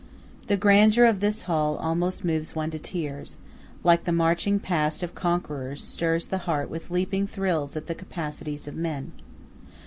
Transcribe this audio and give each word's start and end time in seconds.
The 0.47 0.57
grandeur 0.57 1.05
of 1.05 1.19
this 1.19 1.43
hall 1.43 1.75
almost 1.75 2.25
moves 2.25 2.55
one 2.55 2.71
to 2.71 2.79
tears, 2.79 3.37
like 3.83 4.03
the 4.05 4.11
marching 4.11 4.57
past 4.59 5.03
of 5.03 5.13
conquerors, 5.13 5.83
stirs 5.83 6.25
the 6.25 6.39
heart 6.49 6.71
with 6.71 6.89
leaping 6.89 7.27
thrills 7.27 7.77
at 7.77 7.85
the 7.85 7.93
capacities 7.93 8.67
of 8.67 8.75
men. 8.75 9.11